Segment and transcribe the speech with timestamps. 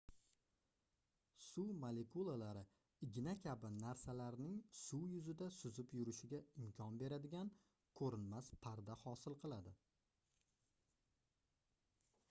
[1.47, 2.63] suv molekulalari
[3.07, 7.53] igna kabi narsalarning suv yuzida suzib yurishiga imkon beradigan
[8.01, 9.77] koʻrinmas parda hosil qiladi